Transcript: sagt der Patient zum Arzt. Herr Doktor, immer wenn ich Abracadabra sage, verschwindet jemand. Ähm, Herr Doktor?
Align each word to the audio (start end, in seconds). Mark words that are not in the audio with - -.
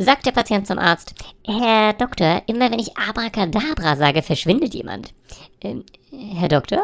sagt 0.00 0.26
der 0.26 0.32
Patient 0.32 0.66
zum 0.66 0.78
Arzt. 0.78 1.14
Herr 1.46 1.92
Doktor, 1.92 2.42
immer 2.46 2.70
wenn 2.70 2.78
ich 2.78 2.96
Abracadabra 2.96 3.96
sage, 3.96 4.22
verschwindet 4.22 4.74
jemand. 4.74 5.12
Ähm, 5.60 5.84
Herr 6.10 6.48
Doktor? 6.48 6.80